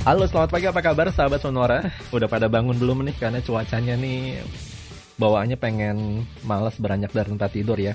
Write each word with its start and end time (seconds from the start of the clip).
Halo, 0.00 0.24
selamat 0.24 0.48
pagi. 0.48 0.64
Apa 0.64 0.80
kabar 0.80 1.12
sahabat 1.12 1.44
Sonora? 1.44 1.92
Udah 2.08 2.24
pada 2.24 2.48
bangun 2.48 2.72
belum 2.72 3.04
nih? 3.04 3.20
Karena 3.20 3.44
cuacanya 3.44 4.00
nih 4.00 4.40
bawaannya 5.20 5.60
pengen 5.60 6.24
males 6.40 6.80
beranjak 6.80 7.12
dari 7.12 7.28
tempat 7.36 7.52
tidur 7.52 7.76
ya. 7.76 7.92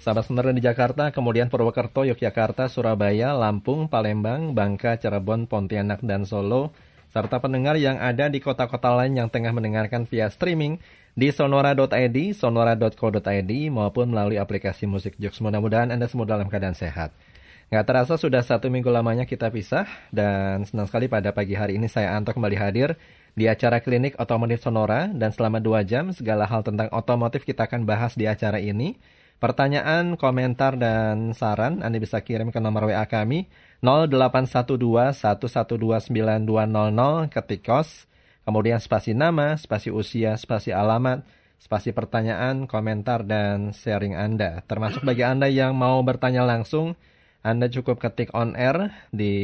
Sahabat 0.00 0.24
Sonora 0.24 0.56
di 0.56 0.64
Jakarta, 0.64 1.12
kemudian 1.12 1.52
Purwokerto, 1.52 2.08
Yogyakarta, 2.08 2.72
Surabaya, 2.72 3.36
Lampung, 3.36 3.92
Palembang, 3.92 4.56
Bangka, 4.56 4.96
Cirebon, 4.96 5.44
Pontianak, 5.44 6.00
dan 6.00 6.24
Solo, 6.24 6.72
serta 7.12 7.36
pendengar 7.44 7.76
yang 7.76 8.00
ada 8.00 8.32
di 8.32 8.40
kota-kota 8.40 8.88
lain 8.96 9.20
yang 9.20 9.28
tengah 9.28 9.52
mendengarkan 9.52 10.08
via 10.08 10.32
streaming 10.32 10.80
di 11.12 11.28
sonora.id, 11.36 12.32
sonora.co.id, 12.32 13.52
maupun 13.68 14.08
melalui 14.08 14.40
aplikasi 14.40 14.88
musik 14.88 15.20
Jux. 15.20 15.36
Mudah-mudahan 15.44 15.92
Anda 15.92 16.08
semua 16.08 16.24
dalam 16.24 16.48
keadaan 16.48 16.72
sehat. 16.72 17.12
Nggak 17.72 17.88
terasa 17.88 18.20
sudah 18.20 18.44
satu 18.44 18.68
minggu 18.68 18.92
lamanya 18.92 19.24
kita 19.24 19.48
pisah 19.48 19.88
dan 20.12 20.68
senang 20.68 20.84
sekali 20.84 21.08
pada 21.08 21.32
pagi 21.32 21.56
hari 21.56 21.80
ini 21.80 21.88
saya 21.88 22.12
Anto 22.12 22.36
kembali 22.36 22.52
hadir 22.52 23.00
di 23.32 23.48
acara 23.48 23.80
klinik 23.80 24.12
otomotif 24.20 24.60
Sonora 24.60 25.08
dan 25.08 25.32
selama 25.32 25.56
dua 25.56 25.80
jam 25.80 26.12
segala 26.12 26.44
hal 26.44 26.68
tentang 26.68 26.92
otomotif 26.92 27.48
kita 27.48 27.64
akan 27.64 27.88
bahas 27.88 28.12
di 28.12 28.28
acara 28.28 28.60
ini. 28.60 29.00
Pertanyaan, 29.40 30.20
komentar, 30.20 30.76
dan 30.76 31.32
saran 31.32 31.80
Anda 31.80 31.96
bisa 31.96 32.20
kirim 32.20 32.52
ke 32.52 32.60
nomor 32.60 32.92
WA 32.92 33.08
kami 33.08 33.48
0812 33.80 34.76
1129200 35.16 37.32
ketik 37.32 37.64
kos, 37.64 38.04
kemudian 38.44 38.84
spasi 38.84 39.16
nama, 39.16 39.56
spasi 39.56 39.88
usia, 39.88 40.36
spasi 40.36 40.76
alamat, 40.76 41.24
spasi 41.56 41.96
pertanyaan, 41.96 42.68
komentar, 42.68 43.24
dan 43.24 43.72
sharing 43.72 44.12
Anda. 44.12 44.60
Termasuk 44.68 45.08
bagi 45.08 45.24
Anda 45.24 45.48
yang 45.48 45.72
mau 45.72 46.04
bertanya 46.04 46.44
langsung, 46.44 47.00
anda 47.42 47.66
cukup 47.66 47.98
ketik 47.98 48.30
on 48.38 48.54
air 48.54 48.94
di 49.10 49.34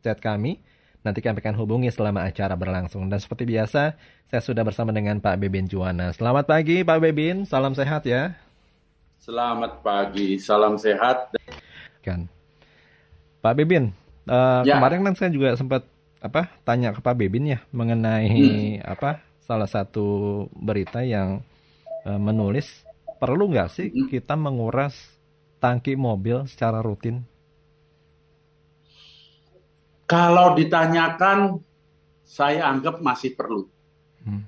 chat 0.00 0.16
kami. 0.24 0.56
Nanti 1.00 1.20
kami 1.24 1.40
akan 1.40 1.56
hubungi 1.56 1.92
selama 1.92 2.24
acara 2.24 2.56
berlangsung. 2.56 3.08
Dan 3.08 3.20
seperti 3.20 3.48
biasa, 3.48 3.96
saya 4.28 4.42
sudah 4.44 4.64
bersama 4.64 4.92
dengan 4.92 5.20
Pak 5.20 5.36
Bebin 5.40 5.68
Juwana. 5.68 6.12
Selamat 6.16 6.48
pagi 6.48 6.80
Pak 6.80 7.00
Bebin, 7.00 7.44
salam 7.44 7.76
sehat 7.76 8.04
ya. 8.08 8.36
Selamat 9.20 9.84
pagi, 9.84 10.40
salam 10.40 10.80
sehat. 10.80 11.36
Kan. 12.00 12.28
Pak 13.40 13.52
Bebin, 13.56 13.92
uh, 14.28 14.60
ya. 14.64 14.76
kemarin 14.76 15.04
kan 15.04 15.14
saya 15.16 15.32
juga 15.32 15.56
sempat 15.56 15.84
apa 16.20 16.52
tanya 16.64 16.92
ke 16.92 17.00
Pak 17.00 17.16
Bebin 17.16 17.48
ya 17.48 17.64
mengenai 17.72 18.28
hmm. 18.28 18.84
apa 18.84 19.24
salah 19.40 19.64
satu 19.64 20.44
berita 20.52 21.00
yang 21.00 21.40
uh, 22.04 22.20
menulis 22.20 22.84
perlu 23.16 23.48
nggak 23.48 23.68
sih 23.72 23.88
hmm. 23.88 24.12
kita 24.12 24.36
menguras 24.36 25.19
tangki 25.60 25.94
mobil 25.94 26.48
secara 26.48 26.80
rutin? 26.80 27.22
Kalau 30.10 30.58
ditanyakan, 30.58 31.62
saya 32.26 32.66
anggap 32.66 32.98
masih 32.98 33.38
perlu. 33.38 33.70
Hmm. 34.26 34.42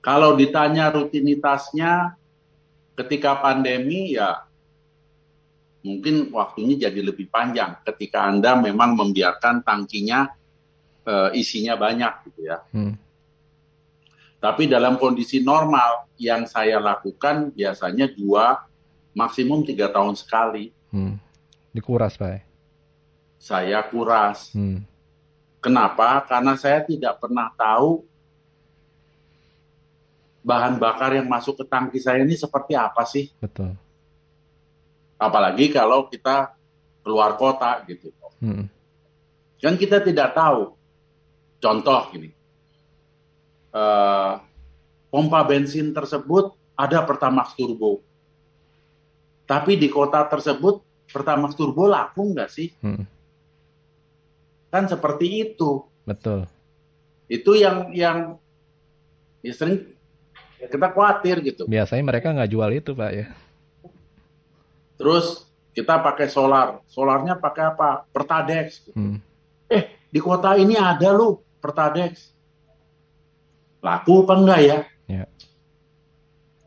Kalau 0.00 0.32
ditanya 0.38 0.88
rutinitasnya, 0.88 2.16
ketika 2.96 3.38
pandemi 3.44 4.16
ya 4.16 4.48
mungkin 5.82 6.30
waktunya 6.30 6.88
jadi 6.88 7.00
lebih 7.02 7.28
panjang. 7.28 7.82
Ketika 7.82 8.24
Anda 8.30 8.56
memang 8.56 8.94
membiarkan 8.94 9.66
tangkinya 9.66 10.30
e, 11.02 11.14
isinya 11.36 11.74
banyak 11.76 12.12
gitu 12.30 12.40
ya. 12.46 12.58
Hmm. 12.72 12.94
Tapi 14.42 14.66
dalam 14.66 14.98
kondisi 14.98 15.42
normal 15.42 16.10
yang 16.18 16.46
saya 16.50 16.82
lakukan 16.82 17.54
biasanya 17.54 18.10
dua 18.10 18.58
maksimum 19.12 19.64
tiga 19.64 19.88
tahun 19.92 20.16
sekali. 20.16 20.72
Hmm. 20.92 21.16
Dikuras, 21.72 22.16
Pak? 22.16 22.44
Saya 23.40 23.80
kuras. 23.88 24.52
Hmm. 24.52 24.84
Kenapa? 25.62 26.20
Karena 26.26 26.58
saya 26.58 26.82
tidak 26.84 27.22
pernah 27.22 27.48
tahu 27.54 28.04
bahan 30.42 30.74
bakar 30.76 31.14
yang 31.14 31.30
masuk 31.30 31.62
ke 31.62 31.64
tangki 31.70 32.02
saya 32.02 32.26
ini 32.26 32.34
seperti 32.34 32.74
apa 32.74 33.06
sih. 33.06 33.30
Betul. 33.38 33.78
Apalagi 35.16 35.70
kalau 35.70 36.10
kita 36.10 36.50
keluar 37.06 37.38
kota 37.38 37.78
gitu. 37.86 38.10
Hmm. 38.42 38.66
Kan 39.62 39.78
kita 39.78 40.02
tidak 40.02 40.34
tahu. 40.34 40.74
Contoh 41.62 42.10
gini, 42.10 42.34
uh, 43.70 44.42
pompa 45.06 45.46
bensin 45.46 45.94
tersebut 45.94 46.50
ada 46.74 47.06
Pertamax 47.06 47.54
Turbo 47.54 48.02
tapi 49.46 49.76
di 49.76 49.90
kota 49.90 50.24
tersebut 50.26 50.82
Pertamax 51.12 51.52
Turbo 51.58 51.84
laku 51.84 52.32
nggak 52.32 52.50
sih? 52.50 52.72
Hmm. 52.80 53.04
Kan 54.72 54.88
seperti 54.88 55.44
itu. 55.44 55.84
Betul. 56.08 56.48
Itu 57.28 57.52
yang 57.52 57.92
yang 57.92 58.40
ya 59.44 59.52
sering 59.52 59.92
kita 60.56 60.88
khawatir 60.94 61.44
gitu. 61.44 61.68
Biasanya 61.68 62.04
mereka 62.06 62.32
nggak 62.32 62.50
jual 62.50 62.70
itu 62.72 62.96
pak 62.96 63.12
ya. 63.12 63.26
Terus 64.96 65.44
kita 65.76 66.00
pakai 66.00 66.28
solar, 66.32 66.80
solarnya 66.88 67.36
pakai 67.36 67.76
apa? 67.76 68.08
Pertadex. 68.08 68.88
Hmm. 68.96 69.20
Eh 69.68 70.00
di 70.08 70.20
kota 70.20 70.56
ini 70.56 70.78
ada 70.80 71.12
lu 71.12 71.40
Pertadex. 71.60 72.32
Laku 73.82 74.24
apa 74.24 74.34
enggak 74.38 74.60
ya? 74.62 74.78
ya. 75.10 75.24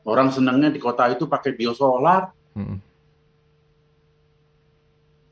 Orang 0.05 0.29
senangnya 0.29 0.69
di 0.69 0.77
kota 0.77 1.07
itu 1.09 1.25
pakai 1.25 1.55
biosolar, 1.55 2.35
Hmm. 2.55 2.79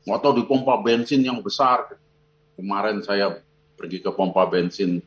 Atau 0.04 0.36
di 0.36 0.44
pompa 0.44 0.76
bensin 0.76 1.24
yang 1.24 1.40
besar. 1.40 1.96
Kemarin 2.54 3.00
saya 3.02 3.40
pergi 3.74 4.04
ke 4.04 4.12
pompa 4.12 4.44
bensin 4.46 5.00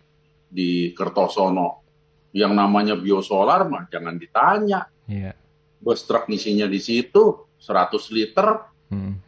di 0.50 0.92
Kertosono. 0.98 1.86
Yang 2.34 2.54
namanya 2.58 2.96
biosolar 2.98 3.70
mah 3.70 3.86
jangan 3.88 4.18
ditanya. 4.18 4.90
Yeah. 5.06 5.38
Bus 5.78 6.04
truk 6.04 6.28
ngisinya 6.28 6.66
di 6.66 6.82
situ 6.82 7.46
100 7.62 7.94
liter. 8.10 8.68
Hmm. 8.90 9.22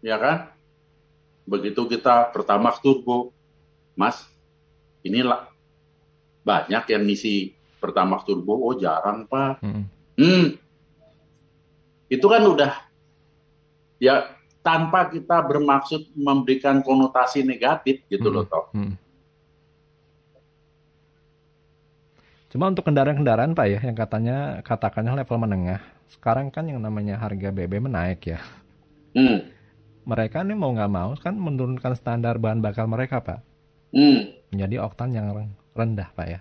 Ya 0.00 0.16
kan? 0.16 0.54
Begitu 1.44 1.90
kita 1.90 2.30
pertama 2.30 2.70
turbo. 2.78 3.34
Mas, 3.98 4.22
inilah 5.02 5.50
banyak 6.46 6.86
yang 6.94 7.02
ngisi 7.02 7.58
pertama 7.82 8.22
turbo. 8.22 8.54
Oh 8.62 8.78
jarang 8.78 9.26
pak. 9.26 9.58
Hmm. 9.58 9.90
hmm 10.14 10.67
itu 12.08 12.24
kan 12.24 12.42
udah 12.44 12.72
ya 14.00 14.32
tanpa 14.64 15.08
kita 15.08 15.40
bermaksud 15.44 16.12
memberikan 16.16 16.80
konotasi 16.84 17.44
negatif 17.44 18.04
gitu 18.08 18.28
hmm. 18.28 18.36
loh 18.36 18.44
toh. 18.44 18.66
Hmm. 18.76 18.94
Cuma 22.48 22.72
untuk 22.72 22.88
kendaraan-kendaraan 22.88 23.52
Pak 23.52 23.66
ya 23.68 23.80
yang 23.84 23.96
katanya 23.96 24.64
katakannya 24.64 25.20
level 25.20 25.36
menengah. 25.36 25.80
Sekarang 26.08 26.48
kan 26.48 26.64
yang 26.64 26.80
namanya 26.80 27.20
harga 27.20 27.52
BBM 27.52 27.92
menaik 27.92 28.24
ya. 28.24 28.40
Hmm. 29.12 29.44
Mereka 30.08 30.40
nih 30.40 30.56
mau 30.56 30.72
nggak 30.72 30.92
mau 30.92 31.12
kan 31.20 31.36
menurunkan 31.36 31.92
standar 31.92 32.40
bahan 32.40 32.64
bakar 32.64 32.88
mereka 32.88 33.20
Pak. 33.20 33.40
Hmm. 33.92 34.32
Menjadi 34.48 34.80
oktan 34.80 35.12
yang 35.12 35.28
rendah 35.76 36.08
Pak 36.16 36.26
ya. 36.28 36.40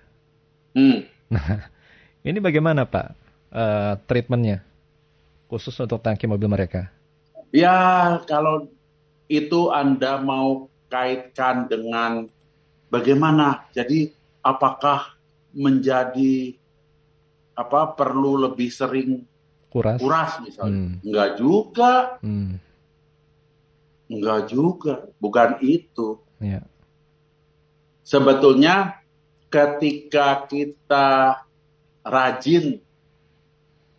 Hmm. 0.71 1.03
Nah, 1.27 1.67
ini 2.27 2.39
bagaimana 2.39 2.87
Pak 2.87 3.07
uh, 3.51 3.93
treatmentnya? 4.07 4.63
Khusus 5.47 5.73
untuk 5.79 6.03
tangki 6.03 6.27
mobil 6.27 6.51
mereka? 6.51 6.91
Ya, 7.55 8.19
kalau 8.27 8.67
itu 9.31 9.71
Anda 9.71 10.19
mau 10.19 10.67
kaitkan 10.91 11.71
dengan 11.71 12.27
bagaimana, 12.91 13.67
jadi 13.71 14.11
apakah 14.43 15.15
menjadi 15.55 16.55
apa 17.57 17.97
perlu 17.97 18.37
lebih 18.47 18.69
sering 18.69 19.25
kuras, 19.71 19.97
kuras 19.97 20.31
misalnya? 20.43 20.77
Hmm. 20.77 20.93
Enggak 21.01 21.29
juga. 21.39 21.91
Hmm. 22.21 22.61
Enggak 24.07 24.39
juga, 24.47 24.93
bukan 25.19 25.59
itu. 25.59 26.21
Ya. 26.39 26.63
Sebetulnya 28.07 29.03
ketika 29.51 30.47
kita 30.47 31.43
rajin 32.07 32.79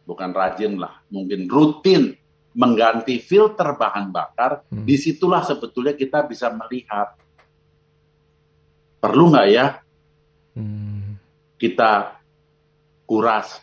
bukan 0.09 0.33
rajin 0.33 0.81
lah, 0.81 0.98
mungkin 1.09 1.49
rutin 1.49 2.17
mengganti 2.59 3.23
filter 3.23 3.77
bahan 3.79 4.11
bakar, 4.11 4.67
hmm. 4.67 4.83
di 4.83 4.99
situlah 4.99 5.47
sebetulnya 5.47 5.95
kita 5.95 6.27
bisa 6.27 6.51
melihat 6.51 7.15
perlu 8.99 9.31
nggak 9.31 9.49
ya 9.53 9.67
hmm. 10.59 11.15
kita 11.55 12.19
kuras. 13.07 13.63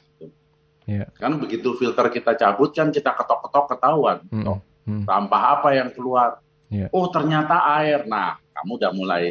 Yeah. 0.86 1.10
Kan 1.18 1.42
begitu 1.42 1.76
filter 1.76 2.08
kita 2.14 2.38
cabut 2.38 2.72
kan 2.72 2.94
kita 2.94 3.12
ketok-ketok 3.12 3.66
ketahuan, 3.76 4.18
hmm. 4.32 4.46
Oh, 4.48 4.60
hmm. 4.88 5.04
sampah 5.04 5.44
apa 5.60 5.70
yang 5.76 5.90
keluar. 5.92 6.40
Yeah. 6.72 6.88
Oh 6.94 7.10
ternyata 7.10 7.68
air. 7.82 8.06
Nah 8.08 8.38
kamu 8.54 8.72
udah 8.80 8.92
mulai 8.96 9.24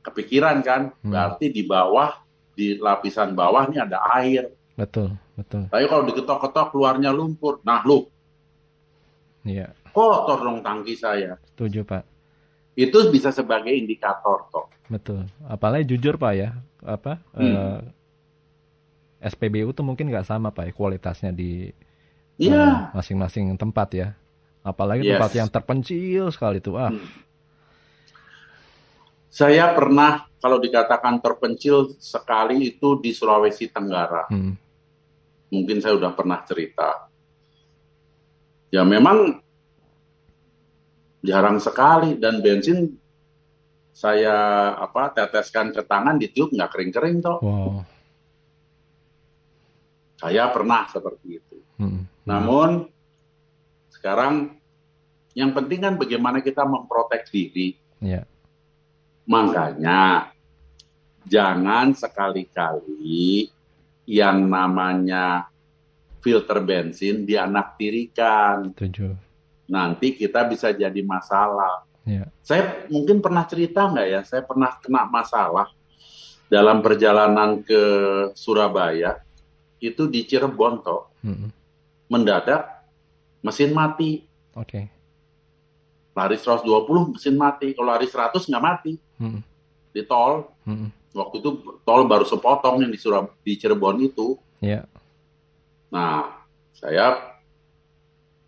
kepikiran 0.00 0.64
kan, 0.64 0.94
hmm. 0.96 1.12
berarti 1.12 1.52
di 1.52 1.66
bawah 1.66 2.14
di 2.56 2.78
lapisan 2.80 3.36
bawah 3.36 3.68
ini 3.68 3.78
ada 3.84 4.00
air. 4.16 4.48
Betul, 4.80 5.12
betul. 5.36 5.68
Tapi 5.68 5.84
kalau 5.84 6.08
diketok-ketok 6.08 6.66
keluarnya 6.72 7.12
lumpur, 7.12 7.60
nah 7.60 7.84
lu. 7.84 8.08
Iya. 9.44 9.76
Kotor 9.92 10.40
dong 10.40 10.64
tangki 10.64 10.96
saya. 10.96 11.36
Setuju, 11.52 11.84
Pak. 11.84 12.08
Itu 12.80 13.12
bisa 13.12 13.28
sebagai 13.28 13.76
indikator 13.76 14.48
toh. 14.48 14.72
Betul. 14.88 15.28
Apalagi 15.44 15.84
jujur 15.84 16.16
Pak 16.16 16.32
ya, 16.32 16.56
apa 16.80 17.20
hmm. 17.36 17.44
uh, 17.44 17.80
eh, 19.20 19.28
SPBU 19.28 19.76
tuh 19.76 19.84
mungkin 19.84 20.08
nggak 20.08 20.24
sama 20.24 20.48
Pak 20.48 20.64
ya 20.64 20.72
kualitasnya 20.72 21.30
di 21.36 21.68
yeah. 22.40 22.88
uh, 22.88 22.96
masing-masing 22.96 23.52
tempat 23.60 23.88
ya. 23.92 24.08
Apalagi 24.64 25.04
yes. 25.04 25.12
tempat 25.12 25.32
yang 25.36 25.48
terpencil 25.52 26.24
sekali 26.32 26.64
tuh. 26.64 26.80
Ah. 26.80 26.88
Hmm. 26.88 27.04
Saya 29.30 29.76
pernah 29.76 30.26
kalau 30.40 30.58
dikatakan 30.58 31.20
terpencil 31.20 31.94
sekali 32.00 32.74
itu 32.74 32.96
di 32.98 33.12
Sulawesi 33.12 33.68
Tenggara. 33.68 34.24
Hmm. 34.32 34.56
Mungkin 35.50 35.82
saya 35.82 35.98
udah 35.98 36.14
pernah 36.14 36.40
cerita. 36.46 37.10
Ya 38.70 38.86
memang 38.86 39.42
jarang 41.20 41.58
sekali 41.60 42.16
dan 42.16 42.40
bensin 42.40 42.96
saya 43.90 44.72
apa 44.78 45.12
teteskan 45.12 45.74
ke 45.74 45.84
tangan 45.84 46.16
ditiup 46.16 46.54
nggak 46.54 46.70
kering-kering 46.72 47.20
toh. 47.20 47.38
Wow. 47.42 47.84
Saya 50.16 50.48
pernah 50.54 50.86
seperti 50.88 51.42
itu. 51.42 51.58
Hmm. 51.76 52.06
Namun 52.24 52.88
sekarang 53.90 54.56
yang 55.36 55.52
penting 55.52 55.80
kan 55.84 55.94
bagaimana 55.98 56.40
kita 56.40 56.64
memprotek 56.64 57.28
diri. 57.28 57.76
Yeah. 58.00 58.24
Makanya 59.28 60.32
jangan 61.28 61.92
sekali-kali 61.92 63.52
yang 64.10 64.50
namanya 64.50 65.46
filter 66.18 66.58
bensin 66.58 67.22
dianaktirikan. 67.22 68.74
Tujuh 68.74 69.30
nanti 69.70 70.18
kita 70.18 70.42
bisa 70.50 70.74
jadi 70.74 71.00
masalah. 71.06 71.86
Ya. 72.02 72.26
Saya 72.42 72.90
mungkin 72.90 73.22
pernah 73.22 73.46
cerita 73.46 73.86
nggak 73.86 74.08
ya, 74.10 74.20
saya 74.26 74.42
pernah 74.42 74.74
kena 74.82 75.06
masalah 75.06 75.70
dalam 76.50 76.82
perjalanan 76.82 77.62
ke 77.62 77.82
Surabaya, 78.34 79.22
itu 79.78 80.10
di 80.10 80.26
Cirebon 80.26 80.82
toh, 80.82 81.14
hmm. 81.22 81.54
mendadak 82.10 82.82
mesin 83.46 83.70
mati. 83.70 84.26
Oke. 84.58 84.66
Okay. 84.66 84.84
Lari 86.10 86.34
120 86.34 87.14
mesin 87.14 87.38
mati, 87.38 87.70
kalau 87.70 87.94
lari 87.94 88.10
100 88.10 88.50
nggak 88.50 88.64
mati. 88.66 88.98
Hmm. 89.22 89.40
Di 89.90 90.06
tol, 90.06 90.46
hmm. 90.66 91.14
waktu 91.14 91.36
itu 91.42 91.50
tol 91.82 92.06
baru 92.06 92.22
sepotong 92.22 92.86
yang 92.86 92.90
di, 92.94 92.98
Surab 93.00 93.34
di 93.42 93.58
Cirebon 93.58 93.98
itu. 94.00 94.38
Yeah. 94.62 94.86
Nah, 95.90 96.46
saya 96.76 97.34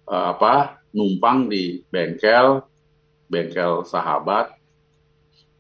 uh, 0.07 0.27
apa 0.37 0.79
numpang 0.95 1.51
di 1.51 1.83
bengkel, 1.91 2.63
bengkel 3.27 3.83
sahabat 3.83 4.55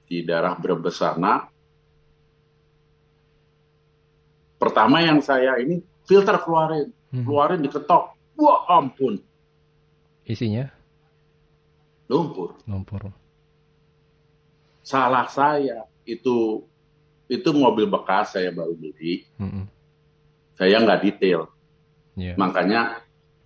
di 0.06 0.22
daerah 0.22 0.54
Brebes 0.54 1.00
sana. 1.00 1.48
Pertama 4.60 5.02
yang 5.02 5.18
saya 5.18 5.58
ini 5.58 5.82
filter 6.06 6.38
keluarin, 6.38 6.94
hmm. 7.10 7.26
keluarin 7.26 7.64
diketok. 7.64 8.14
Wah 8.38 8.62
ampun. 8.70 9.18
Isinya? 10.22 10.70
Lumpur. 12.06 12.54
Lumpur. 12.68 13.10
Salah 14.82 15.30
saya 15.30 15.86
itu 16.02 16.66
itu 17.30 17.48
mobil 17.54 17.88
bekas 17.88 18.34
saya 18.34 18.52
baru 18.52 18.74
beli. 18.76 19.24
Hmm. 19.38 19.70
Saya 20.58 20.82
nggak 20.82 21.00
detail. 21.00 21.48
Yeah. 22.12 22.36
Makanya 22.36 23.00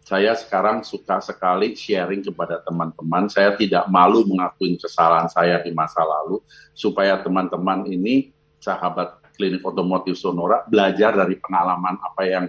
saya 0.07 0.39
sekarang 0.39 0.87
suka 0.87 1.19
sekali 1.19 1.75
sharing 1.75 2.23
kepada 2.23 2.63
teman-teman. 2.63 3.27
Saya 3.27 3.59
tidak 3.59 3.91
malu 3.91 4.23
mengakui 4.23 4.79
kesalahan 4.79 5.27
saya 5.27 5.59
di 5.63 5.75
masa 5.75 6.03
lalu, 6.07 6.39
supaya 6.79 7.19
teman-teman 7.19 7.91
ini, 7.91 8.31
sahabat 8.63 9.19
klinik 9.35 9.67
otomotif 9.67 10.15
Sonora, 10.15 10.63
belajar 10.71 11.11
dari 11.11 11.35
pengalaman 11.43 11.99
apa 11.99 12.23
yang 12.23 12.45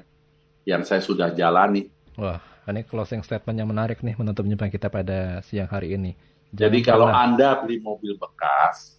yang 0.69 0.85
saya 0.85 1.01
sudah 1.01 1.33
jalani. 1.33 1.89
Wah, 2.13 2.37
ini 2.69 2.85
closing 2.85 3.25
statement 3.25 3.57
yang 3.57 3.69
menarik 3.73 4.05
nih 4.05 4.13
menutup 4.13 4.45
jumpa 4.45 4.69
kita 4.69 4.93
pada 4.93 5.41
siang 5.41 5.65
hari 5.65 5.97
ini. 5.97 6.13
Jadi 6.53 6.79
kalau. 6.83 7.11
Anda 7.11 7.59
beli 7.63 7.83
mobil 7.83 8.15
bekas, 8.15 8.95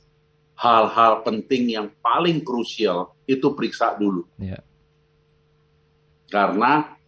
hal-hal 0.59 1.23
penting 1.23 1.73
yang 1.73 1.89
paling 2.03 2.43
krusial 2.43 3.15
itu 3.25 3.55
periksa 3.55 3.95
dulu. 3.97 4.27
Ya. 4.41 4.61
Karena 6.29 6.99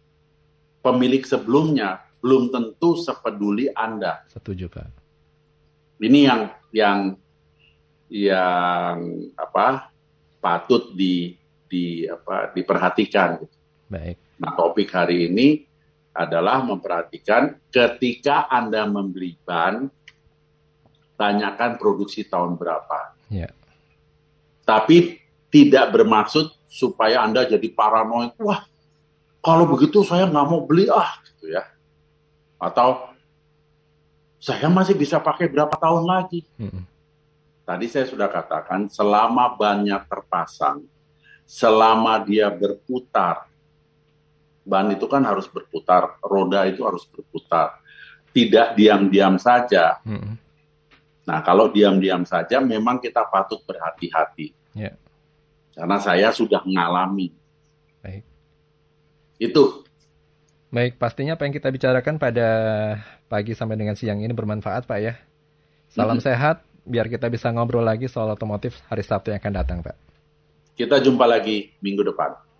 pemilik 0.81 1.21
sebelumnya 1.21 2.01
belum 2.21 2.49
tentu 2.49 2.97
sepeduli 2.97 3.69
Anda. 3.73 4.25
Setuju, 4.33 4.69
Pak. 4.69 4.89
Ini 6.01 6.19
yang 6.25 6.41
yang 6.73 6.99
yang 8.09 8.97
apa 9.37 9.93
patut 10.41 10.91
di 10.97 11.37
di 11.69 12.09
apa 12.09 12.49
diperhatikan. 12.51 13.39
Baik. 13.87 14.17
Nah, 14.41 14.51
topik 14.57 14.89
hari 14.89 15.29
ini 15.29 15.63
adalah 16.11 16.65
memperhatikan 16.65 17.55
ketika 17.71 18.49
Anda 18.51 18.83
membeli 18.89 19.37
ban 19.45 19.87
tanyakan 21.21 21.77
produksi 21.77 22.25
tahun 22.25 22.57
berapa. 22.57 23.13
Ya. 23.29 23.53
Tapi 24.65 25.21
tidak 25.53 25.93
bermaksud 25.93 26.49
supaya 26.65 27.21
Anda 27.21 27.45
jadi 27.45 27.69
paranoid. 27.69 28.33
Wah, 28.41 28.65
kalau 29.45 29.69
begitu 29.69 30.01
saya 30.01 30.25
nggak 30.25 30.47
mau 30.49 30.65
beli 30.65 30.89
ah 30.89 31.21
gitu 31.29 31.53
ya. 31.53 31.61
Atau 32.57 33.13
saya 34.41 34.65
masih 34.73 34.97
bisa 34.97 35.21
pakai 35.21 35.45
berapa 35.45 35.77
tahun 35.77 36.09
lagi. 36.09 36.41
Hmm. 36.57 36.89
Tadi 37.61 37.85
saya 37.85 38.09
sudah 38.09 38.25
katakan 38.25 38.89
selama 38.89 39.53
banyak 39.53 40.01
terpasang, 40.09 40.81
selama 41.45 42.17
dia 42.25 42.49
berputar, 42.49 43.45
ban 44.65 44.89
itu 44.89 45.05
kan 45.05 45.21
harus 45.21 45.45
berputar, 45.45 46.17
roda 46.25 46.65
itu 46.65 46.81
harus 46.81 47.05
berputar, 47.05 47.77
tidak 48.33 48.73
diam-diam 48.73 49.37
saja. 49.37 50.01
Hmm. 50.01 50.41
Nah 51.25 51.39
kalau 51.45 51.69
diam-diam 51.69 52.25
saja, 52.25 52.57
memang 52.61 52.97
kita 52.97 53.25
patut 53.29 53.61
berhati-hati. 53.65 54.53
Yeah. 54.73 54.97
Karena 55.75 55.97
saya 56.01 56.29
sudah 56.33 56.65
mengalami. 56.65 57.31
Baik. 58.01 58.23
Itu. 59.37 59.85
Baik, 60.71 60.95
pastinya 60.95 61.35
apa 61.35 61.43
yang 61.43 61.53
kita 61.55 61.67
bicarakan 61.67 62.15
pada 62.15 62.47
pagi 63.27 63.51
sampai 63.51 63.75
dengan 63.75 63.95
siang 63.95 64.23
ini 64.23 64.31
bermanfaat, 64.31 64.87
Pak 64.87 64.99
ya. 65.03 65.19
Salam 65.91 66.15
mm 66.15 66.23
-hmm. 66.23 66.27
sehat, 66.31 66.57
biar 66.87 67.11
kita 67.11 67.27
bisa 67.27 67.51
ngobrol 67.51 67.83
lagi 67.83 68.07
soal 68.07 68.31
otomotif 68.31 68.79
hari 68.87 69.03
Sabtu 69.03 69.35
yang 69.35 69.43
akan 69.43 69.55
datang, 69.55 69.77
Pak. 69.83 69.95
Kita 70.75 71.03
jumpa 71.03 71.27
lagi 71.27 71.75
minggu 71.83 72.07
depan. 72.07 72.50